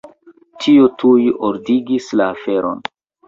Tio 0.63 0.87
tuj 1.03 1.27
ordigis 1.49 2.09
la 2.23 2.29
aferon. 2.39 2.81